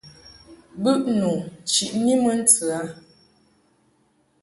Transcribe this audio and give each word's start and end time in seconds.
Bɨʼnu 0.81 1.31
chiʼni 1.69 2.13
mɨ 2.23 2.31
ntɨ 2.39 2.65
a. 2.79 2.81